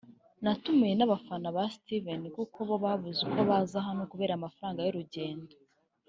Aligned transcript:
“Natumiwe 0.43 0.93
n’abafana 0.97 1.47
ba 1.55 1.63
Steven(Kanumba) 1.75 2.35
kuko 2.37 2.57
bo 2.67 2.75
babuze 2.83 3.19
uko 3.27 3.39
baza 3.49 3.77
hano 3.87 4.01
kubera 4.11 4.33
amafaranga 4.35 4.79
y’urugendo 4.81 5.53